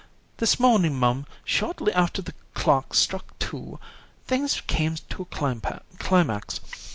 This 0.37 0.59
morning, 0.59 0.95
mum, 0.95 1.27
shortly 1.45 1.93
after 1.93 2.23
the 2.23 2.33
clock 2.55 2.95
struck 2.95 3.37
two, 3.37 3.79
things 4.25 4.59
came 4.65 4.95
to 4.95 5.21
a 5.21 5.79
climax. 5.99 6.59